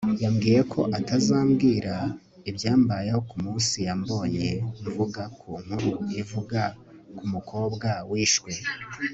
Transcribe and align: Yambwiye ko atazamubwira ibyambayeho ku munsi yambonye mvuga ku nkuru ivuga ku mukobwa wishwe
Yambwiye 0.23 0.59
ko 0.73 0.81
atazamubwira 0.97 1.93
ibyambayeho 2.49 3.19
ku 3.29 3.35
munsi 3.43 3.75
yambonye 3.87 4.49
mvuga 4.85 5.21
ku 5.39 5.49
nkuru 5.63 5.97
ivuga 6.21 6.61
ku 7.17 7.23
mukobwa 7.33 7.89
wishwe 8.09 8.51